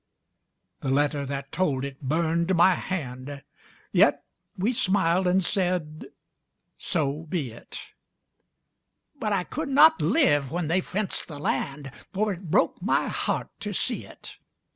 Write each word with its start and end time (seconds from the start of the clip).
The 0.79 0.89
letter 0.89 1.27
that 1.27 1.51
told 1.51 1.85
it 1.85 2.01
burned 2.01 2.55
my 2.55 2.73
hand. 2.73 3.43
Yet 3.91 4.23
we 4.57 4.73
smiled 4.73 5.27
and 5.27 5.43
said, 5.43 6.07
"So 6.79 7.27
be 7.29 7.51
it!" 7.51 7.77
But 9.17 9.31
I 9.31 9.43
could 9.43 9.69
not 9.69 10.01
live 10.01 10.51
when 10.51 10.69
they 10.69 10.81
fenced 10.81 11.27
the 11.27 11.37
land, 11.37 11.91
For 12.13 12.33
it 12.33 12.49
broke 12.49 12.81
my 12.81 13.09
heart 13.09 13.49
to 13.59 13.73
see 13.73 14.03
it. 14.03 14.37